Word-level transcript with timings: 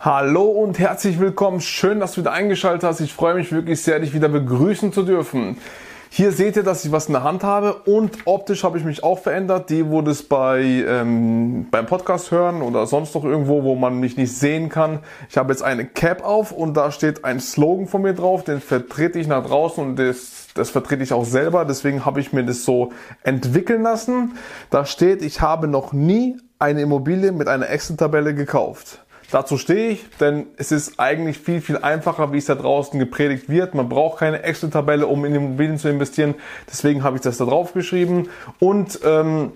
Hallo 0.00 0.44
und 0.44 0.78
herzlich 0.78 1.18
willkommen. 1.18 1.60
Schön, 1.60 1.98
dass 1.98 2.12
du 2.12 2.20
wieder 2.20 2.30
eingeschaltet 2.30 2.84
hast. 2.84 3.00
Ich 3.00 3.12
freue 3.12 3.34
mich 3.34 3.50
wirklich 3.50 3.82
sehr, 3.82 3.98
dich 3.98 4.14
wieder 4.14 4.28
begrüßen 4.28 4.92
zu 4.92 5.02
dürfen. 5.02 5.58
Hier 6.08 6.30
seht 6.30 6.54
ihr, 6.54 6.62
dass 6.62 6.84
ich 6.84 6.92
was 6.92 7.06
in 7.06 7.14
der 7.14 7.24
Hand 7.24 7.42
habe 7.42 7.74
und 7.84 8.12
optisch 8.24 8.62
habe 8.62 8.78
ich 8.78 8.84
mich 8.84 9.02
auch 9.02 9.18
verändert. 9.18 9.70
Die, 9.70 9.90
wo 9.90 10.00
das 10.00 10.22
bei, 10.22 10.60
ähm, 10.62 11.66
beim 11.72 11.86
Podcast 11.86 12.30
hören 12.30 12.62
oder 12.62 12.86
sonst 12.86 13.12
noch 13.16 13.24
irgendwo, 13.24 13.64
wo 13.64 13.74
man 13.74 13.98
mich 13.98 14.16
nicht 14.16 14.32
sehen 14.36 14.68
kann. 14.68 15.00
Ich 15.30 15.36
habe 15.36 15.50
jetzt 15.52 15.64
eine 15.64 15.84
Cap 15.84 16.24
auf 16.24 16.52
und 16.52 16.76
da 16.76 16.92
steht 16.92 17.24
ein 17.24 17.40
Slogan 17.40 17.88
von 17.88 18.02
mir 18.02 18.14
drauf, 18.14 18.44
den 18.44 18.60
vertrete 18.60 19.18
ich 19.18 19.26
nach 19.26 19.44
draußen 19.44 19.84
und 19.84 19.96
das, 19.96 20.46
das 20.54 20.70
vertrete 20.70 21.02
ich 21.02 21.12
auch 21.12 21.24
selber. 21.24 21.64
Deswegen 21.64 22.04
habe 22.04 22.20
ich 22.20 22.32
mir 22.32 22.44
das 22.44 22.64
so 22.64 22.92
entwickeln 23.24 23.82
lassen. 23.82 24.36
Da 24.70 24.86
steht, 24.86 25.22
ich 25.22 25.40
habe 25.40 25.66
noch 25.66 25.92
nie 25.92 26.36
eine 26.60 26.82
Immobilie 26.82 27.32
mit 27.32 27.48
einer 27.48 27.68
Excel-Tabelle 27.68 28.32
gekauft. 28.32 29.00
Dazu 29.30 29.58
stehe 29.58 29.90
ich, 29.90 30.06
denn 30.20 30.46
es 30.56 30.72
ist 30.72 30.98
eigentlich 30.98 31.38
viel, 31.38 31.60
viel 31.60 31.76
einfacher, 31.76 32.32
wie 32.32 32.38
es 32.38 32.46
da 32.46 32.54
draußen 32.54 32.98
gepredigt 32.98 33.50
wird. 33.50 33.74
Man 33.74 33.88
braucht 33.88 34.20
keine 34.20 34.42
Excel-Tabelle, 34.42 35.06
um 35.06 35.24
in 35.26 35.34
Immobilien 35.34 35.76
zu 35.76 35.88
investieren. 35.88 36.34
Deswegen 36.66 37.02
habe 37.02 37.16
ich 37.16 37.22
das 37.22 37.36
da 37.36 37.44
drauf 37.44 37.74
geschrieben. 37.74 38.30
Und 38.58 39.00
ähm, 39.04 39.52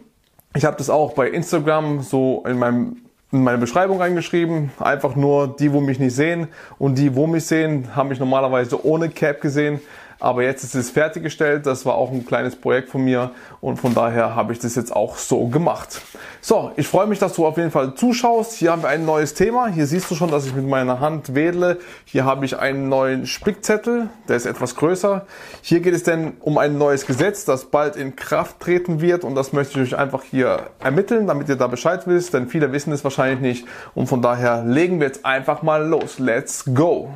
ich 0.54 0.66
habe 0.66 0.76
das 0.76 0.90
auch 0.90 1.14
bei 1.14 1.30
Instagram 1.30 2.02
so 2.02 2.44
in 2.46 2.58
meinem 2.58 2.96
in 3.32 3.44
meine 3.44 3.56
Beschreibung 3.58 3.98
reingeschrieben. 3.98 4.70
Einfach 4.78 5.16
nur 5.16 5.56
die, 5.56 5.72
wo 5.72 5.80
mich 5.80 5.98
nicht 5.98 6.14
sehen 6.14 6.48
und 6.78 6.98
die, 6.98 7.16
wo 7.16 7.26
mich 7.26 7.46
sehen, 7.46 7.96
haben 7.96 8.10
mich 8.10 8.18
normalerweise 8.18 8.84
ohne 8.84 9.08
Cap 9.08 9.40
gesehen. 9.40 9.80
Aber 10.22 10.44
jetzt 10.44 10.62
ist 10.62 10.76
es 10.76 10.88
fertiggestellt. 10.88 11.66
Das 11.66 11.84
war 11.84 11.96
auch 11.96 12.12
ein 12.12 12.24
kleines 12.24 12.54
Projekt 12.54 12.90
von 12.90 13.02
mir 13.02 13.32
und 13.60 13.78
von 13.78 13.92
daher 13.92 14.36
habe 14.36 14.52
ich 14.52 14.60
das 14.60 14.76
jetzt 14.76 14.94
auch 14.94 15.16
so 15.16 15.48
gemacht. 15.48 16.00
So, 16.40 16.70
ich 16.76 16.86
freue 16.86 17.08
mich, 17.08 17.18
dass 17.18 17.32
du 17.32 17.44
auf 17.44 17.56
jeden 17.56 17.72
Fall 17.72 17.96
zuschaust. 17.96 18.52
Hier 18.52 18.70
haben 18.70 18.82
wir 18.82 18.88
ein 18.88 19.04
neues 19.04 19.34
Thema. 19.34 19.66
Hier 19.66 19.84
siehst 19.84 20.08
du 20.12 20.14
schon, 20.14 20.30
dass 20.30 20.46
ich 20.46 20.54
mit 20.54 20.64
meiner 20.64 21.00
Hand 21.00 21.34
wedle. 21.34 21.80
Hier 22.04 22.24
habe 22.24 22.44
ich 22.44 22.56
einen 22.56 22.88
neuen 22.88 23.26
Spickzettel. 23.26 24.10
Der 24.28 24.36
ist 24.36 24.46
etwas 24.46 24.76
größer. 24.76 25.26
Hier 25.60 25.80
geht 25.80 25.94
es 25.94 26.04
denn 26.04 26.34
um 26.38 26.56
ein 26.56 26.78
neues 26.78 27.04
Gesetz, 27.04 27.44
das 27.44 27.64
bald 27.64 27.96
in 27.96 28.14
Kraft 28.14 28.60
treten 28.60 29.00
wird 29.00 29.24
und 29.24 29.34
das 29.34 29.52
möchte 29.52 29.82
ich 29.82 29.92
euch 29.92 29.98
einfach 29.98 30.22
hier 30.22 30.70
ermitteln, 30.78 31.26
damit 31.26 31.48
ihr 31.48 31.56
da 31.56 31.66
Bescheid 31.66 32.06
wisst, 32.06 32.32
denn 32.32 32.46
viele 32.46 32.70
wissen 32.70 32.92
es 32.92 33.02
wahrscheinlich 33.02 33.40
nicht 33.40 33.66
und 33.96 34.06
von 34.06 34.22
daher 34.22 34.62
legen 34.62 35.00
wir 35.00 35.08
jetzt 35.08 35.26
einfach 35.26 35.62
mal 35.62 35.84
los. 35.84 36.20
Let's 36.20 36.64
go! 36.72 37.10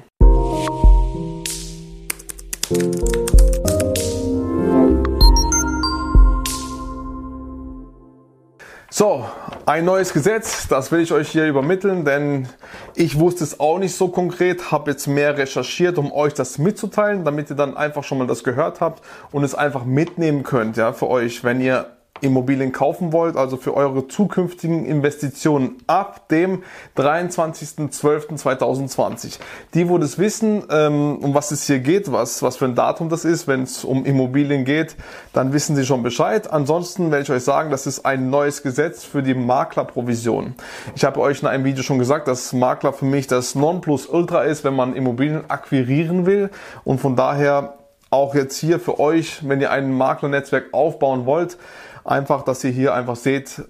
So, 8.98 9.26
ein 9.66 9.84
neues 9.84 10.14
Gesetz, 10.14 10.68
das 10.68 10.90
will 10.90 11.00
ich 11.00 11.12
euch 11.12 11.28
hier 11.28 11.46
übermitteln, 11.46 12.06
denn 12.06 12.48
ich 12.94 13.18
wusste 13.18 13.44
es 13.44 13.60
auch 13.60 13.78
nicht 13.78 13.94
so 13.94 14.08
konkret, 14.08 14.72
habe 14.72 14.90
jetzt 14.90 15.06
mehr 15.06 15.36
recherchiert, 15.36 15.98
um 15.98 16.10
euch 16.12 16.32
das 16.32 16.56
mitzuteilen, 16.56 17.22
damit 17.22 17.50
ihr 17.50 17.56
dann 17.56 17.76
einfach 17.76 18.04
schon 18.04 18.16
mal 18.16 18.26
das 18.26 18.42
gehört 18.42 18.80
habt 18.80 19.04
und 19.32 19.44
es 19.44 19.54
einfach 19.54 19.84
mitnehmen 19.84 20.44
könnt, 20.44 20.78
ja, 20.78 20.94
für 20.94 21.08
euch, 21.08 21.44
wenn 21.44 21.60
ihr 21.60 21.95
Immobilien 22.20 22.72
kaufen 22.72 23.12
wollt, 23.12 23.36
also 23.36 23.56
für 23.56 23.74
eure 23.74 24.08
zukünftigen 24.08 24.84
Investitionen 24.84 25.76
ab 25.86 26.28
dem 26.28 26.64
23.12.2020. 26.96 29.38
Die, 29.74 29.88
wo 29.88 29.98
das 29.98 30.18
wissen, 30.18 30.64
ähm, 30.70 31.18
um 31.18 31.34
was 31.34 31.50
es 31.50 31.66
hier 31.66 31.80
geht, 31.80 32.12
was, 32.12 32.42
was 32.42 32.56
für 32.56 32.64
ein 32.66 32.74
Datum 32.74 33.08
das 33.08 33.24
ist, 33.24 33.46
wenn 33.46 33.62
es 33.62 33.84
um 33.84 34.04
Immobilien 34.04 34.64
geht, 34.64 34.96
dann 35.32 35.52
wissen 35.52 35.76
sie 35.76 35.86
schon 35.86 36.02
Bescheid. 36.02 36.50
Ansonsten 36.50 37.10
werde 37.10 37.24
ich 37.24 37.30
euch 37.30 37.44
sagen, 37.44 37.70
das 37.70 37.86
ist 37.86 38.06
ein 38.06 38.30
neues 38.30 38.62
Gesetz 38.62 39.04
für 39.04 39.22
die 39.22 39.34
Maklerprovision. 39.34 40.54
Ich 40.94 41.04
habe 41.04 41.20
euch 41.20 41.42
in 41.42 41.48
einem 41.48 41.64
Video 41.64 41.82
schon 41.82 41.98
gesagt, 41.98 42.28
dass 42.28 42.52
Makler 42.52 42.92
für 42.92 43.04
mich 43.04 43.26
das 43.26 43.54
Nonplusultra 43.54 44.42
ist, 44.42 44.64
wenn 44.64 44.74
man 44.74 44.94
Immobilien 44.94 45.44
akquirieren 45.48 46.26
will 46.26 46.50
und 46.84 47.00
von 47.00 47.16
daher 47.16 47.74
auch 48.10 48.34
jetzt 48.34 48.58
hier 48.58 48.78
für 48.78 49.00
euch, 49.00 49.48
wenn 49.48 49.60
ihr 49.60 49.70
ein 49.70 49.92
Maklernetzwerk 49.92 50.66
aufbauen 50.72 51.26
wollt, 51.26 51.58
einfach, 52.06 52.42
dass 52.42 52.62
ihr 52.64 52.70
hier 52.70 52.94
einfach 52.94 53.16
seht, 53.16 53.62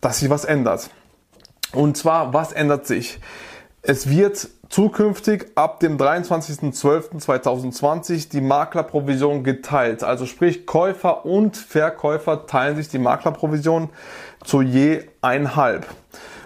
dass 0.00 0.20
sich 0.20 0.30
was 0.30 0.44
ändert. 0.44 0.90
Und 1.72 1.96
zwar, 1.96 2.34
was 2.34 2.52
ändert 2.52 2.86
sich? 2.86 3.18
Es 3.82 4.08
wird 4.08 4.48
zukünftig 4.68 5.46
ab 5.54 5.80
dem 5.80 5.96
23.12.2020 5.98 8.30
die 8.30 8.40
Maklerprovision 8.40 9.42
geteilt. 9.42 10.04
Also 10.04 10.26
sprich, 10.26 10.64
Käufer 10.66 11.26
und 11.26 11.56
Verkäufer 11.56 12.46
teilen 12.46 12.76
sich 12.76 12.88
die 12.88 12.98
Maklerprovision 12.98 13.88
zu 14.44 14.62
je 14.62 15.02
einhalb. 15.22 15.86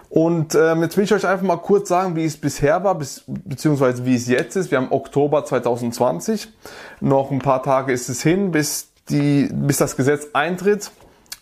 Und 0.08 0.54
ähm, 0.54 0.80
jetzt 0.82 0.96
will 0.96 1.04
ich 1.04 1.12
euch 1.12 1.26
einfach 1.26 1.44
mal 1.44 1.56
kurz 1.56 1.88
sagen, 1.88 2.14
wie 2.14 2.24
es 2.24 2.36
bisher 2.36 2.84
war, 2.84 2.94
bis, 2.94 3.24
beziehungsweise 3.26 4.06
wie 4.06 4.14
es 4.14 4.28
jetzt 4.28 4.54
ist. 4.54 4.70
Wir 4.70 4.78
haben 4.78 4.92
Oktober 4.92 5.44
2020. 5.44 6.46
Noch 7.00 7.32
ein 7.32 7.40
paar 7.40 7.64
Tage 7.64 7.92
ist 7.92 8.08
es 8.08 8.22
hin, 8.22 8.52
bis, 8.52 8.92
die, 9.08 9.48
bis 9.52 9.78
das 9.78 9.96
Gesetz 9.96 10.28
eintritt. 10.32 10.92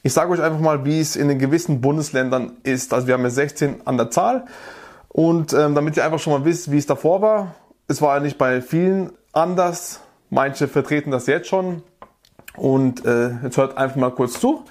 Ich 0.04 0.12
sage 0.12 0.32
euch 0.32 0.42
einfach 0.42 0.58
mal, 0.58 0.84
wie 0.84 1.00
es 1.00 1.14
in 1.14 1.28
den 1.28 1.38
gewissen 1.38 1.80
Bundesländern 1.80 2.56
ist. 2.64 2.92
Also 2.92 3.06
wir 3.06 3.14
haben 3.14 3.22
ja 3.22 3.30
16 3.30 3.82
an 3.86 3.96
der 3.96 4.10
Zahl. 4.10 4.46
Und 5.08 5.52
ähm, 5.52 5.74
damit 5.74 5.96
ihr 5.96 6.04
einfach 6.04 6.18
schon 6.18 6.32
mal 6.32 6.44
wisst, 6.44 6.72
wie 6.72 6.78
es 6.78 6.86
davor 6.86 7.22
war. 7.22 7.54
Es 7.86 8.02
war 8.02 8.16
ja 8.16 8.20
nicht 8.20 8.38
bei 8.38 8.62
vielen 8.62 9.12
anders. 9.32 10.00
Manche 10.30 10.66
vertreten 10.66 11.10
das 11.10 11.26
jetzt 11.26 11.46
schon. 11.48 11.82
Und 12.56 13.04
äh, 13.04 13.30
jetzt 13.44 13.56
hört 13.56 13.76
einfach 13.76 13.96
mal 13.96 14.10
kurz 14.10 14.40
zu. 14.40 14.64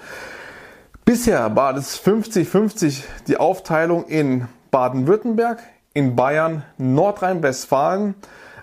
Bisher 1.04 1.56
war 1.56 1.72
das 1.72 1.98
50-50 2.04 3.02
die 3.26 3.36
Aufteilung 3.36 4.04
in 4.06 4.48
Baden-Württemberg, 4.70 5.62
in 5.94 6.14
Bayern, 6.14 6.64
Nordrhein-Westfalen, 6.78 8.14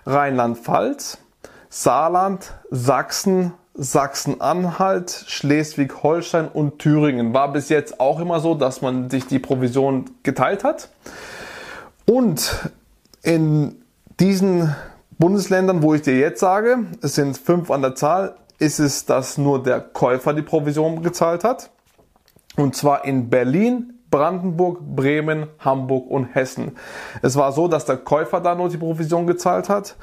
Rheinland-Pfalz, 0.06 1.18
Saarland, 1.68 2.54
Sachsen, 2.70 3.52
Sachsen-Anhalt, 3.74 5.24
Schleswig-Holstein 5.26 6.48
und 6.48 6.78
Thüringen. 6.78 7.32
War 7.32 7.52
bis 7.52 7.68
jetzt 7.68 8.00
auch 8.00 8.20
immer 8.20 8.40
so, 8.40 8.54
dass 8.54 8.82
man 8.82 9.10
sich 9.10 9.26
die 9.26 9.38
Provision 9.38 10.10
geteilt 10.22 10.64
hat. 10.64 10.90
Und 12.06 12.70
in 13.22 13.76
diesen 14.18 14.74
Bundesländern, 15.18 15.82
wo 15.82 15.94
ich 15.94 16.02
dir 16.02 16.18
jetzt 16.18 16.40
sage, 16.40 16.78
es 17.02 17.14
sind 17.14 17.38
fünf 17.38 17.70
an 17.70 17.82
der 17.82 17.94
Zahl, 17.94 18.36
ist 18.58 18.78
es, 18.78 19.06
dass 19.06 19.38
nur 19.38 19.62
der 19.62 19.80
Käufer 19.80 20.34
die 20.34 20.42
Provision 20.42 21.02
gezahlt 21.02 21.44
hat. 21.44 21.70
Und 22.56 22.76
zwar 22.76 23.04
in 23.04 23.30
Berlin, 23.30 23.94
Brandenburg, 24.10 24.80
Bremen, 24.80 25.46
Hamburg 25.58 26.10
und 26.10 26.34
Hessen. 26.34 26.76
Es 27.22 27.36
war 27.36 27.52
so, 27.52 27.68
dass 27.68 27.84
der 27.84 27.96
Käufer 27.96 28.40
da 28.40 28.54
nur 28.54 28.68
die 28.68 28.76
Provision 28.76 29.26
gezahlt 29.26 29.68
hat. 29.68 29.96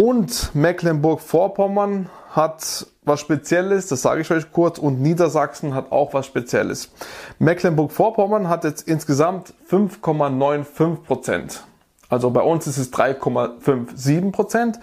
Und 0.00 0.54
Mecklenburg-Vorpommern 0.54 2.08
hat 2.30 2.86
was 3.02 3.20
Spezielles, 3.20 3.88
das 3.88 4.00
sage 4.00 4.22
ich 4.22 4.30
euch 4.30 4.50
kurz, 4.50 4.78
und 4.78 5.02
Niedersachsen 5.02 5.74
hat 5.74 5.92
auch 5.92 6.14
was 6.14 6.24
Spezielles. 6.24 6.90
Mecklenburg-Vorpommern 7.38 8.48
hat 8.48 8.64
jetzt 8.64 8.88
insgesamt 8.88 9.52
5,95 9.70 10.96
Prozent. 11.02 11.64
Also 12.08 12.30
bei 12.30 12.40
uns 12.40 12.66
ist 12.66 12.78
es 12.78 12.90
3,57 12.94 14.32
Prozent 14.32 14.80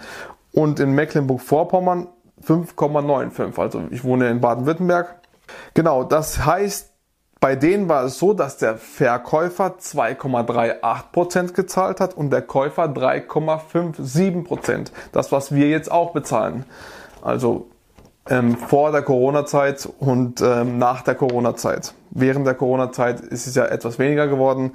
und 0.52 0.78
in 0.78 0.92
Mecklenburg-Vorpommern 0.92 2.06
5,95. 2.46 3.58
Also 3.58 3.82
ich 3.90 4.04
wohne 4.04 4.30
in 4.30 4.40
Baden-Württemberg. 4.40 5.16
Genau, 5.74 6.04
das 6.04 6.46
heißt, 6.46 6.87
bei 7.40 7.54
denen 7.54 7.88
war 7.88 8.02
es 8.04 8.18
so, 8.18 8.34
dass 8.34 8.56
der 8.56 8.76
Verkäufer 8.76 9.76
2,38% 9.80 11.52
gezahlt 11.52 12.00
hat 12.00 12.14
und 12.14 12.30
der 12.30 12.42
Käufer 12.42 12.86
3,57%. 12.86 14.88
Das, 15.12 15.30
was 15.30 15.54
wir 15.54 15.68
jetzt 15.68 15.92
auch 15.92 16.12
bezahlen. 16.12 16.64
Also 17.22 17.68
ähm, 18.28 18.56
vor 18.56 18.90
der 18.92 19.02
Corona-Zeit 19.02 19.88
und 19.98 20.40
ähm, 20.40 20.78
nach 20.78 21.02
der 21.02 21.14
Corona-Zeit. 21.14 21.94
Während 22.10 22.46
der 22.46 22.54
Corona-Zeit 22.54 23.20
ist 23.20 23.46
es 23.46 23.54
ja 23.54 23.66
etwas 23.66 24.00
weniger 24.00 24.26
geworden, 24.26 24.72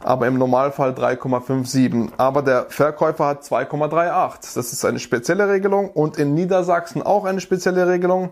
aber 0.00 0.26
im 0.26 0.38
Normalfall 0.38 0.92
3,57. 0.92 2.12
Aber 2.16 2.40
der 2.42 2.66
Verkäufer 2.68 3.26
hat 3.26 3.42
2,38. 3.42 4.54
Das 4.54 4.72
ist 4.72 4.84
eine 4.84 4.98
spezielle 4.98 5.48
Regelung 5.48 5.90
und 5.90 6.16
in 6.16 6.34
Niedersachsen 6.34 7.02
auch 7.02 7.24
eine 7.24 7.40
spezielle 7.40 7.86
Regelung. 7.88 8.30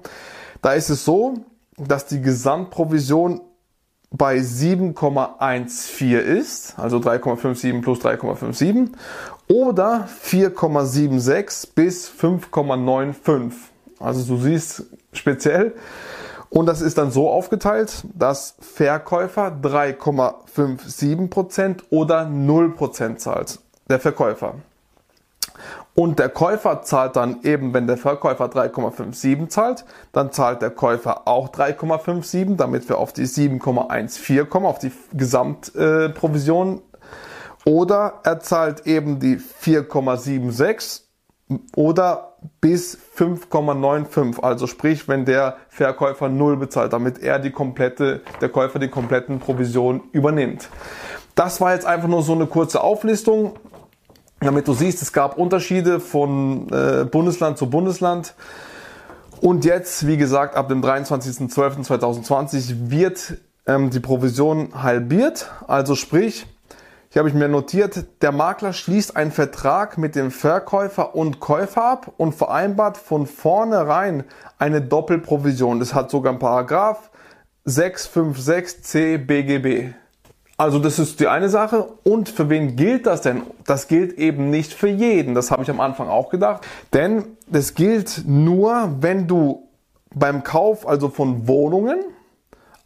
Da 0.63 0.73
ist 0.73 0.89
es 0.89 1.05
so, 1.05 1.35
dass 1.77 2.07
die 2.07 2.23
Gesamtprovision 2.23 3.41
bei 4.17 4.37
7,14 4.37 6.19
ist, 6.19 6.79
also 6.79 6.99
3,57 6.99 7.83
plus 7.83 7.99
3,57, 8.01 8.91
oder 9.49 10.09
4,76 10.23 11.71
bis 11.75 12.09
5,95. 12.09 13.55
Also 13.99 14.37
du 14.37 14.41
siehst 14.41 14.85
speziell. 15.13 15.75
Und 16.49 16.67
das 16.67 16.81
ist 16.81 16.97
dann 16.99 17.11
so 17.11 17.29
aufgeteilt, 17.29 18.05
dass 18.15 18.55
Verkäufer 18.61 19.49
3,57% 19.61 21.83
oder 21.91 22.27
0% 22.27 23.17
zahlt. 23.17 23.59
Der 23.89 23.99
Verkäufer. 23.99 24.55
Und 25.95 26.19
der 26.19 26.29
Käufer 26.29 26.83
zahlt 26.83 27.15
dann 27.15 27.43
eben, 27.43 27.73
wenn 27.73 27.87
der 27.87 27.97
Verkäufer 27.97 28.47
3,57 28.47 29.49
zahlt, 29.49 29.85
dann 30.13 30.33
zahlt 30.33 30.61
der 30.61 30.71
Käufer 30.71 31.29
auch 31.29 31.51
3,57, 31.51 32.57
damit 32.57 32.89
wir 32.89 32.99
auf 32.99 33.13
die 33.13 33.27
7,14 33.27 34.47
kommen, 34.47 34.67
auf 34.67 34.79
die 34.81 34.91
Gesamtprovision. 35.13 36.83
Oder 37.65 38.15
er 38.25 38.41
zahlt 38.41 38.87
eben 38.87 39.21
die 39.21 39.37
4,76 39.39 41.03
oder 41.77 42.35
bis 42.61 42.99
5,95. 43.17 44.43
Also 44.43 44.67
sprich, 44.67 45.09
wenn 45.09 45.25
der 45.25 45.57
Verkäufer 45.69 46.29
null 46.29 46.57
bezahlt, 46.57 46.93
damit 46.93 47.23
er 47.23 47.39
die 47.39 47.53
komplette, 47.53 48.23
der 48.41 48.49
Käufer 48.49 48.81
die 48.81 48.89
kompletten 48.89 49.39
Provisionen 49.39 50.03
übernimmt. 50.13 50.69
Das 51.37 51.61
war 51.61 51.73
jetzt 51.73 51.87
einfach 51.87 52.09
nur 52.09 52.23
so 52.23 52.33
eine 52.33 52.47
kurze 52.47 52.83
Auflistung, 52.83 53.55
damit 54.45 54.69
du 54.69 54.75
siehst, 54.75 55.03
es 55.03 55.13
gab 55.13 55.39
Unterschiede 55.39 56.01
von 56.01 56.69
äh, 56.71 57.05
Bundesland 57.05 57.59
zu 57.59 57.69
Bundesland. 57.69 58.35
Und 59.41 59.65
jetzt, 59.65 60.07
wie 60.07 60.17
gesagt, 60.17 60.57
ab 60.57 60.69
dem 60.69 60.83
23.12.2020 60.83 62.91
wird 62.91 63.39
ähm, 63.67 63.91
die 63.91 64.01
Provision 64.01 64.83
halbiert. 64.83 65.51
Also 65.67 65.95
sprich, 65.95 66.47
hier 67.11 67.21
habe 67.21 67.29
ich 67.29 67.35
mir 67.35 67.49
notiert, 67.49 68.07
der 68.23 68.33
Makler 68.33 68.73
schließt 68.73 69.17
einen 69.17 69.31
Vertrag 69.31 69.99
mit 69.99 70.17
dem 70.17 70.31
Verkäufer 70.31 71.15
und 71.15 71.41
Käufer 71.41 71.85
ab 71.85 72.13
und 72.17 72.35
vereinbart 72.35 72.97
von 72.97 73.27
vornherein 73.27 74.25
eine 74.59 74.83
Doppelprovision. 74.83 75.79
Das 75.79 75.95
hat 75.95 76.11
sogar 76.11 76.33
ein 76.33 76.39
Paragraph 76.39 77.11
656c 77.67 79.19
BGB. 79.19 79.95
Also 80.57 80.79
das 80.79 80.99
ist 80.99 81.21
die 81.21 81.27
eine 81.27 81.49
Sache. 81.49 81.89
Und 82.05 82.29
für 82.29 82.49
wen 82.49 82.77
gilt 82.77 83.07
das 83.07 83.23
denn? 83.23 83.43
Das 83.67 83.89
gilt 83.89 84.19
eben 84.19 84.51
nicht 84.51 84.73
für 84.73 84.89
jeden. 84.89 85.35
Das 85.35 85.51
habe 85.51 85.63
ich 85.63 85.71
am 85.71 85.81
Anfang 85.81 86.09
auch 86.09 86.31
gedacht. 86.31 86.67
Denn 86.93 87.25
das 87.47 87.75
gilt 87.75 88.23
nur, 88.27 88.97
wenn 89.01 89.27
du 89.27 89.69
beim 90.15 90.45
Kauf 90.45 90.87
also 90.87 91.09
von 91.09 91.49
Wohnungen, 91.49 91.99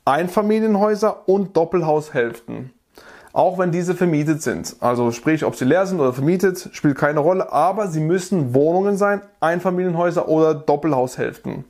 Einfamilienhäuser 0.05 1.29
und 1.29 1.57
Doppelhaushälften 1.57 2.73
auch 3.39 3.57
wenn 3.57 3.71
diese 3.71 3.95
vermietet 3.95 4.43
sind. 4.43 4.75
Also 4.81 5.13
sprich, 5.13 5.45
ob 5.45 5.55
sie 5.55 5.65
leer 5.65 5.87
sind 5.87 6.01
oder 6.01 6.13
vermietet, 6.13 6.71
spielt 6.73 6.99
keine 6.99 7.21
Rolle, 7.21 7.53
aber 7.53 7.87
sie 7.87 8.01
müssen 8.01 8.53
Wohnungen 8.53 8.97
sein, 8.97 9.23
Einfamilienhäuser 9.39 10.29
oder 10.29 10.55
Doppelhaushälften. 10.55 11.65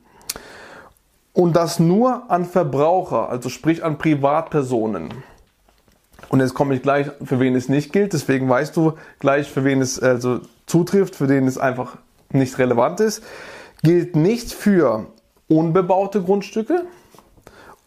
Und 1.33 1.55
das 1.55 1.79
nur 1.79 2.31
an 2.31 2.45
Verbraucher, 2.45 3.29
also 3.29 3.49
sprich 3.49 3.83
an 3.83 3.99
Privatpersonen. 3.99 5.09
Und 6.29 6.39
jetzt 6.39 6.53
komme 6.53 6.75
ich 6.75 6.81
gleich, 6.81 7.07
für 7.23 7.39
wen 7.39 7.55
es 7.55 7.69
nicht 7.69 7.91
gilt, 7.91 8.13
deswegen 8.13 8.47
weißt 8.47 8.75
du 8.77 8.93
gleich, 9.19 9.49
für 9.49 9.63
wen 9.63 9.81
es 9.81 9.99
also 9.99 10.41
zutrifft, 10.67 11.15
für 11.15 11.27
den 11.27 11.47
es 11.47 11.57
einfach 11.57 11.97
nicht 12.31 12.57
relevant 12.59 12.99
ist. 12.99 13.23
Gilt 13.81 14.15
nicht 14.15 14.53
für 14.53 15.07
unbebaute 15.47 16.21
Grundstücke 16.21 16.85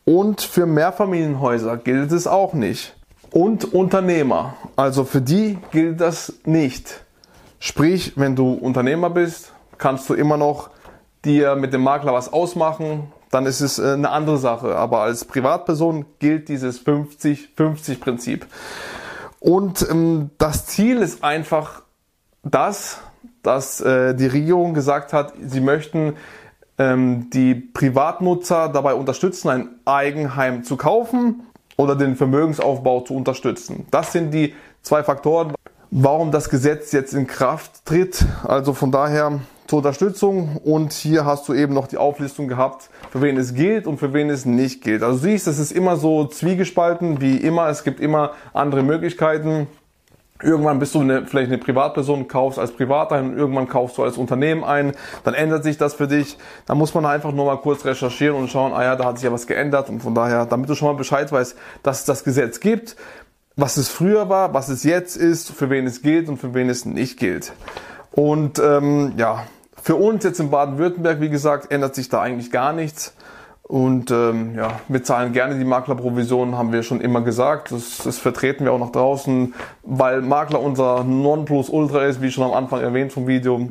und 0.05 0.41
für 0.41 0.67
Mehrfamilienhäuser 0.67 1.77
gilt 1.77 2.11
es 2.11 2.27
auch 2.27 2.53
nicht 2.53 2.97
und 3.31 3.73
Unternehmer. 3.73 4.55
Also 4.77 5.05
für 5.05 5.21
die 5.21 5.59
gilt 5.71 6.01
das 6.01 6.35
nicht. 6.45 7.05
Sprich, 7.61 8.15
wenn 8.17 8.35
du 8.35 8.53
Unternehmer 8.53 9.11
bist, 9.11 9.53
kannst 9.79 10.09
du 10.11 10.15
immer 10.15 10.37
noch 10.37 10.71
dir 11.25 11.55
mit 11.55 11.73
dem 11.73 11.83
Makler 11.83 12.13
was 12.13 12.33
ausmachen, 12.33 13.13
dann 13.33 13.47
ist 13.47 13.61
es 13.61 13.81
äh, 13.81 13.95
eine 13.95 14.11
andere 14.11 14.39
Sache. 14.39 14.77
Aber 14.77 15.01
als 15.01 15.25
Privatperson 15.25 16.05
gilt 16.21 16.49
dieses 16.49 16.87
50-50-Prinzip. 16.87 18.47
Und 19.41 19.85
ähm, 19.91 20.31
das 20.39 20.67
Ziel 20.67 20.99
ist 20.99 21.25
einfach 21.25 21.83
das, 22.45 23.01
dass 23.43 23.81
äh, 23.81 24.15
die 24.15 24.27
Regierung 24.27 24.75
gesagt 24.75 25.13
hat, 25.13 25.33
sie 25.45 25.61
möchten 25.61 26.15
ähm, 26.79 27.31
die 27.31 27.55
Privatnutzer 27.55 28.69
dabei 28.69 28.95
unterstützen, 28.95 29.49
ein 29.49 29.69
Eigenheim 29.85 30.63
zu 30.63 30.77
kaufen 30.77 31.43
oder 31.77 31.97
den 31.97 32.17
Vermögensaufbau 32.17 33.01
zu 33.01 33.15
unterstützen. 33.15 33.87
Das 33.91 34.13
sind 34.13 34.33
die 34.33 34.55
zwei 34.83 35.03
Faktoren, 35.03 35.55
warum 35.91 36.31
das 36.33 36.51
Gesetz 36.51 36.93
jetzt 36.93 37.15
in 37.15 37.27
Kraft 37.27 37.85
tritt. 37.87 38.25
Also 38.45 38.75
von 38.75 38.93
daher 38.93 39.41
zur 39.67 39.79
Unterstützung 39.79 40.57
und 40.65 40.93
hier 40.93 41.25
hast 41.25 41.49
du 41.49 41.55
eben 41.55 41.75
noch 41.75 41.87
die 41.87 41.97
Auflistung 41.97 42.49
gehabt, 42.49 42.91
für 43.11 43.23
wen 43.23 43.37
es 43.37 43.55
gilt 43.55 43.87
und 43.87 43.99
für 43.99 44.13
wen 44.13 44.31
es 44.31 44.45
nicht 44.45 44.83
gilt. 44.83 45.03
Also 45.03 45.19
siehst, 45.19 45.47
es 45.47 45.59
ist 45.59 45.73
immer 45.73 45.97
so 45.97 46.27
zwiegespalten, 46.27 47.21
wie 47.21 47.37
immer. 47.37 47.69
Es 47.69 47.85
gibt 47.85 48.01
immer 48.01 48.33
andere 48.53 48.83
Möglichkeiten. 48.83 49.67
Irgendwann 50.43 50.81
bist 50.81 50.95
du 50.95 51.01
eine, 51.01 51.25
vielleicht 51.25 51.49
eine 51.49 51.59
Privatperson, 51.59 52.27
kaufst 52.27 52.59
als 52.59 52.73
Privat 52.73 53.13
ein 53.13 53.31
und 53.31 53.39
irgendwann 53.39 53.69
kaufst 53.69 53.97
du 53.97 54.03
als 54.03 54.17
Unternehmen 54.17 54.65
ein. 54.65 54.93
Dann 55.23 55.35
ändert 55.35 55.63
sich 55.63 55.79
das 55.79 55.95
für 55.95 56.09
dich. 56.09 56.37
Da 56.67 56.75
muss 56.75 56.93
man 56.95 57.07
einfach 57.07 57.31
nur 57.33 57.47
mal 57.47 57.59
kurz 57.59 57.85
recherchieren 57.85 58.37
und 58.37 58.51
schauen, 58.51 58.73
ah 58.73 58.83
ja, 58.83 58.97
da 58.97 59.05
hat 59.05 59.19
sich 59.19 59.25
ja 59.25 59.33
was 59.33 59.47
geändert. 59.47 59.89
Und 59.89 60.01
von 60.01 60.17
daher, 60.17 60.47
damit 60.47 60.69
du 60.69 60.75
schon 60.75 60.89
mal 60.89 60.99
Bescheid 60.99 61.31
weißt, 61.31 61.57
dass 61.85 62.01
es 62.01 62.05
das 62.07 62.25
Gesetz 62.25 62.59
gibt, 62.59 62.97
was 63.55 63.77
es 63.77 63.89
früher 63.89 64.29
war, 64.29 64.53
was 64.53 64.69
es 64.69 64.83
jetzt 64.83 65.17
ist, 65.17 65.53
für 65.53 65.71
wen 65.71 65.87
es 65.87 66.03
gilt 66.03 66.29
und 66.29 66.39
für 66.39 66.55
wen 66.55 66.69
es 66.69 66.87
nicht 66.87 67.19
gilt. 67.19 67.53
Und 68.13 68.59
ähm, 68.59 69.15
ja, 69.17 69.45
für 69.83 69.97
uns 69.97 70.23
jetzt 70.25 70.39
in 70.39 70.51
Baden-Württemberg, 70.51 71.21
wie 71.21 71.31
gesagt, 71.31 71.73
ändert 71.73 71.95
sich 71.95 72.09
da 72.09 72.21
eigentlich 72.21 72.51
gar 72.53 72.73
nichts. 72.73 73.15
Und 73.63 74.11
ähm, 74.11 74.55
ja, 74.55 74.81
wir 74.89 75.03
zahlen 75.03 75.33
gerne 75.33 75.59
die 75.59 75.65
Maklerprovision, 75.65 76.59
haben 76.59 76.73
wir 76.73 76.83
schon 76.83 77.01
immer 77.01 77.23
gesagt. 77.23 77.73
Das, 77.73 77.99
das 78.05 78.19
vertreten 78.19 78.65
wir 78.65 78.73
auch 78.73 78.79
nach 78.79 78.93
draußen, 78.93 79.55
weil 79.83 80.21
Makler 80.21 80.61
unser 80.61 81.05
Nonplusultra 81.05 82.05
ist, 82.05 82.21
wie 82.21 82.31
schon 82.31 82.45
am 82.45 82.53
Anfang 82.53 82.81
erwähnt 82.81 83.13
vom 83.13 83.27
Video. 83.27 83.71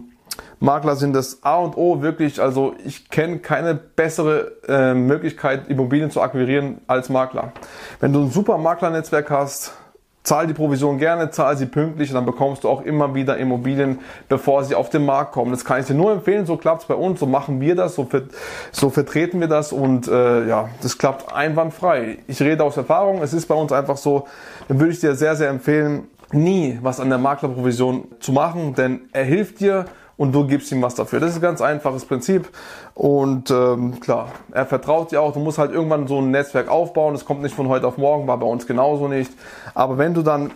Makler 0.60 0.96
sind 0.96 1.14
das 1.14 1.44
A 1.44 1.58
und 1.58 1.78
O 1.78 2.02
wirklich. 2.02 2.42
Also 2.42 2.74
ich 2.84 3.10
kenne 3.10 3.40
keine 3.40 3.76
bessere 3.76 4.54
äh, 4.68 4.94
Möglichkeit, 4.94 5.68
Immobilien 5.70 6.12
zu 6.12 6.22
akquirieren 6.22 6.82
als 6.88 7.10
Makler. 7.10 7.52
Wenn 8.00 8.14
du 8.14 8.22
ein 8.22 8.32
super 8.32 8.58
Maklernetzwerk 8.58 9.30
hast, 9.30 9.74
Zahl 10.24 10.46
die 10.46 10.54
Provision 10.54 11.00
gerne, 11.00 11.32
zahl 11.32 11.58
sie 11.58 11.66
pünktlich, 11.66 12.12
dann 12.12 12.26
bekommst 12.26 12.64
du 12.64 12.70
auch 12.70 12.84
immer 12.84 13.16
wieder 13.16 13.38
Immobilien, 13.38 14.00
bevor 14.30 14.64
sie 14.64 14.76
auf 14.76 14.90
den 14.90 15.04
Markt 15.04 15.32
kommen. 15.32 15.52
Das 15.52 15.66
kann 15.66 15.80
ich 15.80 15.88
dir 15.88 15.96
nur 15.96 16.12
empfehlen, 16.12 16.46
so 16.46 16.58
klappt's 16.58 16.86
bei 16.86 16.94
uns, 16.94 17.20
so 17.20 17.26
machen 17.26 17.60
wir 17.60 17.76
das, 17.76 17.96
so, 17.96 18.06
ver 18.06 18.24
so 18.72 18.92
vertreten 18.92 19.40
wir 19.40 19.48
das 19.48 19.74
und 19.74 20.08
äh, 20.08 20.48
ja, 20.48 20.70
das 20.84 21.00
klappt 21.00 21.34
einwandfrei. 21.34 22.20
Ich 22.28 22.40
rede 22.40 22.64
aus 22.64 22.78
Erfahrung, 22.78 23.24
es 23.24 23.34
ist 23.34 23.48
bei 23.48 23.56
uns 23.56 23.72
einfach 23.72 23.98
so, 23.98 24.28
dann 24.68 24.80
würde 24.80 24.94
ich 24.94 25.00
dir 25.00 25.16
sehr, 25.16 25.36
sehr 25.36 25.50
empfehlen, 25.50 26.08
nie 26.32 26.78
was 26.84 27.00
an 27.00 27.10
der 27.10 27.18
Maklerprovision 27.18 28.06
zu 28.20 28.32
machen, 28.32 28.76
denn 28.76 29.02
er 29.14 29.24
hilft 29.24 29.60
dir, 29.60 29.86
und 30.22 30.34
du 30.34 30.46
gibst 30.46 30.72
ihm 30.72 30.84
was 30.84 30.94
dafür. 30.94 31.20
Das 31.20 31.32
ist 31.32 31.38
ein 31.38 31.42
ganz 31.42 31.62
einfaches 31.62 32.06
Prinzip 32.06 32.48
und 32.94 33.50
ähm, 33.50 34.00
klar, 34.02 34.28
er 34.52 34.68
vertraut 34.68 35.12
dir 35.12 35.20
auch. 35.20 35.34
Du 35.34 35.40
musst 35.40 35.58
halt 35.58 35.72
irgendwann 35.72 36.06
so 36.06 36.20
ein 36.20 36.30
Netzwerk 36.30 36.70
aufbauen. 36.70 37.16
Das 37.16 37.26
kommt 37.26 37.42
nicht 37.42 37.56
von 37.56 37.68
heute 37.70 37.88
auf 37.88 37.98
morgen, 37.98 38.28
war 38.28 38.38
bei 38.38 38.46
uns 38.46 38.68
genauso 38.68 39.08
nicht. 39.08 39.32
Aber 39.74 39.98
wenn 39.98 40.14
du 40.14 40.22
dann 40.22 40.52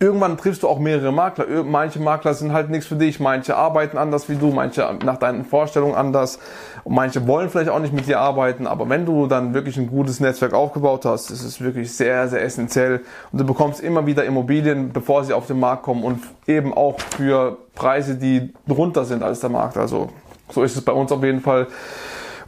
irgendwann 0.00 0.38
triffst 0.38 0.62
du 0.62 0.68
auch 0.68 0.78
mehrere 0.78 1.12
Makler. 1.12 1.62
Manche 1.62 2.00
Makler 2.00 2.32
sind 2.32 2.54
halt 2.54 2.70
nichts 2.70 2.86
für 2.86 2.96
dich, 2.96 3.20
manche 3.20 3.54
arbeiten 3.54 3.98
anders 3.98 4.30
wie 4.30 4.36
du, 4.36 4.50
manche 4.50 4.88
nach 5.04 5.18
deinen 5.18 5.44
Vorstellungen 5.44 5.94
anders 5.94 6.38
und 6.84 6.94
manche 6.94 7.26
wollen 7.26 7.50
vielleicht 7.50 7.68
auch 7.68 7.78
nicht 7.78 7.92
mit 7.92 8.06
dir 8.06 8.18
arbeiten. 8.18 8.66
Aber 8.66 8.88
wenn 8.88 9.04
du 9.04 9.26
dann 9.26 9.52
wirklich 9.52 9.76
ein 9.76 9.88
gutes 9.88 10.18
Netzwerk 10.18 10.54
aufgebaut 10.54 11.04
hast, 11.04 11.30
ist 11.30 11.44
es 11.44 11.60
wirklich 11.60 11.92
sehr, 11.94 12.28
sehr 12.28 12.42
essentiell 12.42 13.02
und 13.30 13.40
du 13.40 13.44
bekommst 13.44 13.80
immer 13.80 14.06
wieder 14.06 14.24
Immobilien, 14.24 14.90
bevor 14.90 15.22
sie 15.22 15.34
auf 15.34 15.46
den 15.46 15.60
Markt 15.60 15.82
kommen 15.82 16.02
und 16.02 16.22
eben 16.46 16.72
auch 16.72 16.98
für 16.98 17.58
Preise, 17.74 18.16
die 18.16 18.54
drunter 18.66 19.04
sind 19.04 19.22
als 19.22 19.40
der 19.40 19.50
Markt. 19.50 19.76
Also 19.76 20.08
so 20.48 20.64
ist 20.64 20.76
es 20.76 20.82
bei 20.82 20.92
uns 20.92 21.12
auf 21.12 21.22
jeden 21.22 21.42
Fall. 21.42 21.66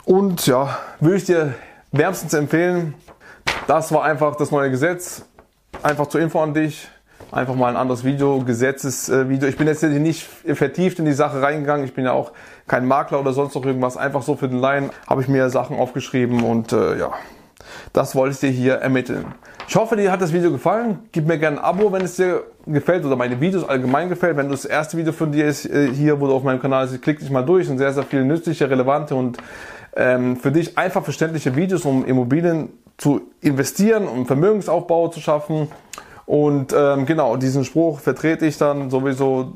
Und 0.05 0.47
ja, 0.47 0.75
würde 0.99 1.17
ich 1.17 1.25
dir 1.25 1.53
wärmstens 1.91 2.33
empfehlen. 2.33 2.95
Das 3.67 3.91
war 3.91 4.03
einfach 4.03 4.35
das 4.37 4.49
neue 4.49 4.71
Gesetz. 4.71 5.25
Einfach 5.83 6.07
zur 6.07 6.19
Info 6.19 6.41
an 6.41 6.53
dich 6.55 6.89
einfach 7.33 7.55
mal 7.55 7.69
ein 7.69 7.75
anderes 7.75 8.03
Video, 8.03 8.39
Gesetzesvideo. 8.39 9.49
Ich 9.49 9.57
bin 9.57 9.67
jetzt 9.67 9.83
nicht 9.83 10.23
vertieft 10.23 10.99
in 10.99 11.05
die 11.05 11.13
Sache 11.13 11.41
reingegangen. 11.41 11.85
Ich 11.85 11.93
bin 11.93 12.05
ja 12.05 12.11
auch 12.11 12.31
kein 12.67 12.85
Makler 12.85 13.19
oder 13.19 13.33
sonst 13.33 13.55
noch 13.55 13.65
irgendwas. 13.65 13.97
Einfach 13.97 14.21
so 14.21 14.35
für 14.35 14.47
den 14.47 14.59
Laien 14.59 14.91
habe 15.07 15.21
ich 15.21 15.27
mir 15.27 15.49
Sachen 15.49 15.77
aufgeschrieben 15.77 16.43
und 16.43 16.71
äh, 16.71 16.97
ja, 16.99 17.11
das 17.91 18.15
wollte 18.15 18.33
ich 18.33 18.39
dir 18.39 18.49
hier 18.49 18.73
ermitteln. 18.75 19.25
Ich 19.67 19.75
hoffe, 19.75 19.95
dir 19.95 20.11
hat 20.11 20.21
das 20.21 20.33
Video 20.33 20.51
gefallen. 20.51 20.99
Gib 21.11 21.25
mir 21.25 21.39
gerne 21.39 21.57
ein 21.57 21.63
Abo, 21.63 21.91
wenn 21.91 22.03
es 22.03 22.17
dir 22.17 22.43
gefällt 22.67 23.03
oder 23.05 23.15
meine 23.15 23.39
Videos 23.41 23.67
allgemein 23.67 24.09
gefällt. 24.09 24.37
Wenn 24.37 24.49
das 24.49 24.65
erste 24.65 24.97
Video 24.97 25.13
von 25.13 25.31
dir 25.31 25.45
ist 25.45 25.65
äh, 25.65 25.89
hier, 25.91 26.19
wo 26.19 26.27
du 26.27 26.33
auf 26.33 26.43
meinem 26.43 26.61
Kanal 26.61 26.87
bist, 26.87 27.01
klick 27.01 27.19
dich 27.19 27.31
mal 27.31 27.43
durch. 27.43 27.69
Und 27.69 27.79
sehr, 27.79 27.93
sehr 27.93 28.03
viele 28.03 28.25
nützliche, 28.25 28.69
relevante 28.69 29.15
und 29.15 29.37
ähm, 29.95 30.37
für 30.37 30.51
dich 30.51 30.77
einfach 30.77 31.03
verständliche 31.03 31.55
Videos, 31.55 31.85
um 31.85 32.05
Immobilien 32.05 32.69
zu 32.97 33.21
investieren, 33.41 34.07
um 34.07 34.27
Vermögensaufbau 34.27 35.07
zu 35.07 35.19
schaffen 35.19 35.69
und 36.25 36.73
ähm, 36.77 37.05
genau, 37.05 37.35
diesen 37.35 37.65
Spruch 37.65 37.99
vertrete 37.99 38.45
ich 38.45 38.57
dann 38.57 38.89
sowieso, 38.89 39.53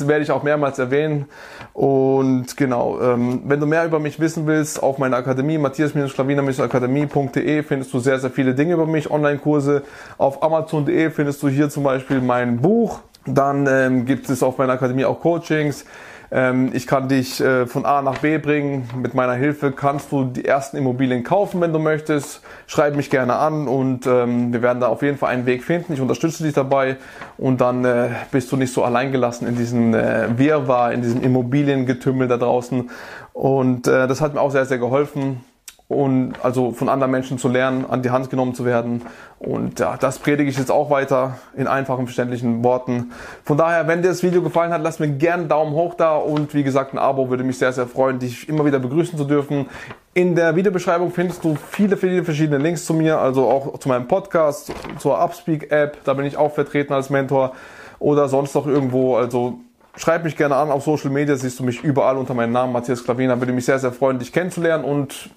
werde 0.00 0.22
ich 0.22 0.32
auch 0.32 0.42
mehrmals 0.42 0.78
erwähnen. 0.78 1.26
Und 1.72 2.56
genau, 2.56 3.00
ähm, 3.00 3.42
wenn 3.44 3.60
du 3.60 3.66
mehr 3.66 3.84
über 3.84 4.00
mich 4.00 4.18
wissen 4.18 4.46
willst, 4.46 4.82
auf 4.82 4.98
meiner 4.98 5.16
Akademie, 5.16 5.58
matthias-schlawiner-akademie.de 5.58 7.62
findest 7.62 7.94
du 7.94 8.00
sehr, 8.00 8.18
sehr 8.18 8.30
viele 8.30 8.54
Dinge 8.54 8.74
über 8.74 8.86
mich, 8.86 9.10
Online-Kurse. 9.10 9.82
Auf 10.16 10.42
amazon.de 10.42 11.10
findest 11.10 11.42
du 11.42 11.48
hier 11.48 11.70
zum 11.70 11.84
Beispiel 11.84 12.20
mein 12.20 12.60
Buch. 12.60 13.00
Dann 13.24 13.66
ähm, 13.68 14.04
gibt 14.04 14.28
es 14.28 14.42
auf 14.42 14.58
meiner 14.58 14.72
Akademie 14.72 15.04
auch 15.04 15.20
Coachings. 15.20 15.84
Ähm, 16.30 16.70
ich 16.74 16.86
kann 16.86 17.08
dich 17.08 17.40
äh, 17.40 17.66
von 17.66 17.86
A 17.86 18.02
nach 18.02 18.18
B 18.18 18.38
bringen. 18.38 18.88
Mit 18.96 19.14
meiner 19.14 19.34
Hilfe 19.34 19.72
kannst 19.72 20.12
du 20.12 20.24
die 20.24 20.44
ersten 20.44 20.76
Immobilien 20.76 21.24
kaufen, 21.24 21.60
wenn 21.60 21.72
du 21.72 21.78
möchtest. 21.78 22.42
Schreib 22.66 22.96
mich 22.96 23.10
gerne 23.10 23.36
an 23.36 23.66
und 23.66 24.06
ähm, 24.06 24.52
wir 24.52 24.62
werden 24.62 24.80
da 24.80 24.88
auf 24.88 25.02
jeden 25.02 25.16
Fall 25.16 25.30
einen 25.30 25.46
Weg 25.46 25.64
finden. 25.64 25.92
Ich 25.94 26.00
unterstütze 26.00 26.42
dich 26.42 26.52
dabei 26.52 26.96
und 27.38 27.60
dann 27.60 27.84
äh, 27.84 28.10
bist 28.30 28.52
du 28.52 28.56
nicht 28.56 28.72
so 28.72 28.84
alleingelassen 28.84 29.48
in 29.48 29.56
diesem 29.56 29.94
äh, 29.94 30.38
Wirrwarr, 30.38 30.92
in 30.92 31.02
diesem 31.02 31.22
Immobiliengetümmel 31.22 32.28
da 32.28 32.36
draußen. 32.36 32.90
Und 33.32 33.86
äh, 33.86 34.06
das 34.06 34.20
hat 34.20 34.34
mir 34.34 34.40
auch 34.40 34.50
sehr, 34.50 34.66
sehr 34.66 34.78
geholfen 34.78 35.40
und 35.88 36.34
also 36.42 36.72
von 36.72 36.90
anderen 36.90 37.10
Menschen 37.10 37.38
zu 37.38 37.48
lernen, 37.48 37.86
an 37.88 38.02
die 38.02 38.10
Hand 38.10 38.28
genommen 38.28 38.54
zu 38.54 38.66
werden. 38.66 39.02
Und 39.38 39.80
ja, 39.80 39.96
das 39.96 40.18
predige 40.18 40.50
ich 40.50 40.58
jetzt 40.58 40.70
auch 40.70 40.90
weiter 40.90 41.38
in 41.56 41.66
einfachen, 41.66 42.06
verständlichen 42.06 42.62
Worten. 42.62 43.12
Von 43.42 43.56
daher, 43.56 43.88
wenn 43.88 44.02
dir 44.02 44.08
das 44.08 44.22
Video 44.22 44.42
gefallen 44.42 44.70
hat, 44.72 44.82
lass 44.82 44.98
mir 44.98 45.08
gerne 45.08 45.42
einen 45.42 45.48
Daumen 45.48 45.72
hoch 45.72 45.94
da 45.94 46.16
und 46.16 46.52
wie 46.52 46.62
gesagt, 46.62 46.92
ein 46.92 46.98
Abo 46.98 47.30
würde 47.30 47.42
mich 47.42 47.56
sehr, 47.56 47.72
sehr 47.72 47.86
freuen, 47.86 48.18
dich 48.18 48.48
immer 48.50 48.66
wieder 48.66 48.78
begrüßen 48.78 49.16
zu 49.16 49.24
dürfen. 49.24 49.66
In 50.12 50.34
der 50.34 50.56
Videobeschreibung 50.56 51.10
findest 51.10 51.42
du 51.42 51.56
viele, 51.70 51.96
viele 51.96 52.22
verschiedene 52.22 52.58
Links 52.58 52.84
zu 52.84 52.92
mir, 52.92 53.18
also 53.18 53.48
auch 53.48 53.78
zu 53.78 53.88
meinem 53.88 54.08
Podcast, 54.08 54.72
zur 54.98 55.22
Upspeak 55.22 55.72
App, 55.72 56.04
da 56.04 56.12
bin 56.12 56.26
ich 56.26 56.36
auch 56.36 56.52
vertreten 56.52 56.92
als 56.92 57.08
Mentor 57.08 57.52
oder 57.98 58.28
sonst 58.28 58.54
noch 58.54 58.66
irgendwo, 58.66 59.16
also 59.16 59.60
Schreib 59.98 60.22
mich 60.22 60.36
gerne 60.36 60.54
an 60.54 60.70
auf 60.70 60.84
Social 60.84 61.10
Media, 61.10 61.34
siehst 61.34 61.58
du 61.58 61.64
mich 61.64 61.82
überall 61.82 62.16
unter 62.16 62.32
meinem 62.32 62.52
Namen 62.52 62.72
Matthias 62.72 63.02
Klavina. 63.02 63.40
Würde 63.40 63.52
mich 63.52 63.64
sehr, 63.64 63.80
sehr 63.80 63.90
freuen, 63.90 64.20
dich 64.20 64.32
kennenzulernen 64.32 64.84
und 64.84 65.30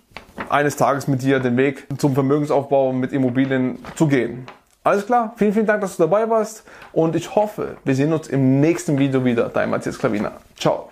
eines 0.49 0.75
Tages 0.75 1.07
mit 1.07 1.21
dir 1.21 1.39
den 1.39 1.57
Weg 1.57 1.87
zum 1.97 2.13
Vermögensaufbau 2.13 2.93
mit 2.93 3.13
Immobilien 3.13 3.79
zu 3.95 4.07
gehen. 4.07 4.45
Alles 4.83 5.05
klar, 5.05 5.33
vielen, 5.37 5.53
vielen 5.53 5.67
Dank, 5.67 5.81
dass 5.81 5.97
du 5.97 6.03
dabei 6.03 6.29
warst 6.29 6.63
und 6.91 7.15
ich 7.15 7.35
hoffe, 7.35 7.77
wir 7.83 7.95
sehen 7.95 8.11
uns 8.13 8.27
im 8.27 8.59
nächsten 8.59 8.97
Video 8.97 9.23
wieder. 9.23 9.49
Dein 9.49 9.69
Matthias 9.69 9.99
Klavina. 9.99 10.31
Ciao. 10.57 10.90